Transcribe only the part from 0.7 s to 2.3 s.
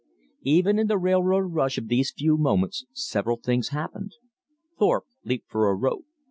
in the railroad rush of those